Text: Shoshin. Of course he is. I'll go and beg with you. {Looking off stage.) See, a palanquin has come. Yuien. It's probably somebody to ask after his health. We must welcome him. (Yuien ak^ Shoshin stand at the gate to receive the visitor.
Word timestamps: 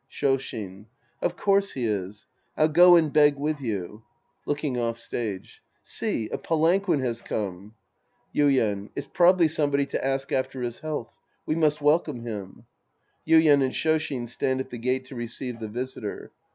Shoshin. 0.09 0.87
Of 1.21 1.37
course 1.37 1.73
he 1.73 1.85
is. 1.85 2.25
I'll 2.57 2.69
go 2.69 2.95
and 2.95 3.13
beg 3.13 3.35
with 3.35 3.61
you. 3.61 4.01
{Looking 4.47 4.75
off 4.75 4.99
stage.) 4.99 5.61
See, 5.83 6.27
a 6.29 6.39
palanquin 6.39 7.01
has 7.01 7.21
come. 7.21 7.75
Yuien. 8.33 8.89
It's 8.95 9.07
probably 9.13 9.47
somebody 9.47 9.85
to 9.85 10.03
ask 10.03 10.31
after 10.31 10.63
his 10.63 10.79
health. 10.79 11.15
We 11.45 11.53
must 11.53 11.81
welcome 11.81 12.21
him. 12.25 12.65
(Yuien 13.27 13.61
ak^ 13.61 13.73
Shoshin 13.73 14.27
stand 14.27 14.59
at 14.59 14.71
the 14.71 14.79
gate 14.79 15.05
to 15.05 15.15
receive 15.15 15.59
the 15.59 15.67
visitor. 15.67 16.31